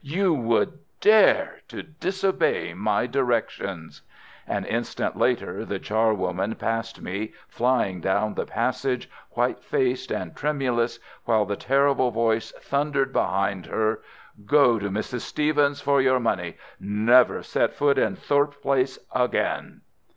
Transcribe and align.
"You 0.03 0.33
would 0.33 0.79
dare 0.99 1.59
to 1.67 1.83
disobey 1.83 2.73
my 2.73 3.05
directions!" 3.05 4.01
An 4.47 4.65
instant 4.65 5.15
later 5.15 5.63
the 5.63 5.77
charwoman 5.77 6.55
passed 6.57 6.99
me, 7.03 7.33
flying 7.47 8.01
down 8.01 8.33
the 8.33 8.47
passage, 8.47 9.07
white 9.33 9.63
faced 9.63 10.09
and 10.11 10.35
tremulous, 10.35 10.97
while 11.25 11.45
the 11.45 11.55
terrible 11.55 12.09
voice 12.09 12.51
thundered 12.53 13.13
behind 13.13 13.67
her. 13.67 14.01
"Go 14.43 14.79
to 14.79 14.89
Mrs. 14.89 15.19
Stevens 15.21 15.81
for 15.81 16.01
your 16.01 16.19
money! 16.19 16.57
Never 16.79 17.43
set 17.43 17.75
foot 17.75 17.99
in 17.99 18.15
Thorpe 18.15 18.59
Place 18.59 18.97
again!" 19.13 19.81